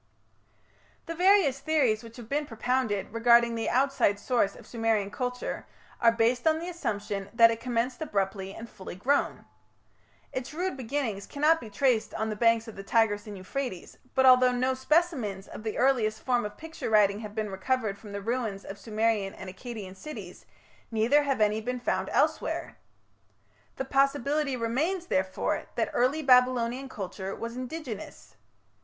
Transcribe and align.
The 1.05 1.13
various 1.13 1.59
theories 1.59 2.01
which 2.03 2.17
have 2.17 2.27
been 2.27 2.47
propounded 2.47 3.13
regarding 3.13 3.53
the 3.53 3.69
outside 3.69 4.17
source 4.19 4.55
of 4.55 4.65
Sumerian 4.65 5.11
culture 5.11 5.67
are 5.99 6.11
based 6.11 6.47
on 6.47 6.57
the 6.57 6.67
assumption 6.69 7.29
that 7.35 7.51
it 7.51 7.59
commenced 7.59 8.01
abruptly 8.01 8.51
and 8.51 8.67
full 8.67 8.95
grown. 8.95 9.45
Its 10.33 10.55
rude 10.55 10.75
beginnings 10.75 11.27
cannot 11.27 11.61
be 11.61 11.69
traced 11.69 12.15
on 12.15 12.31
the 12.31 12.35
banks 12.35 12.67
of 12.67 12.75
the 12.75 12.81
Tigris 12.81 13.27
and 13.27 13.37
Euphrates, 13.37 13.99
but 14.15 14.25
although 14.25 14.51
no 14.51 14.73
specimens 14.73 15.47
of 15.47 15.61
the 15.61 15.77
earliest 15.77 16.23
form 16.23 16.45
of 16.45 16.57
picture 16.57 16.89
writing 16.89 17.19
have 17.19 17.35
been 17.35 17.51
recovered 17.51 17.95
from 17.99 18.11
the 18.11 18.21
ruins 18.23 18.65
of 18.65 18.79
Sumerian 18.79 19.35
and 19.35 19.51
Akkadian 19.51 19.95
cities, 19.95 20.47
neither 20.89 21.21
have 21.21 21.39
any 21.39 21.61
been 21.61 21.79
found 21.79 22.09
elsewhere. 22.09 22.75
The 23.75 23.85
possibility 23.85 24.57
remains, 24.57 25.05
therefore, 25.05 25.67
that 25.75 25.91
early 25.93 26.23
Babylonian 26.23 26.89
culture 26.89 27.35
was 27.35 27.55
indigenous. 27.55 28.35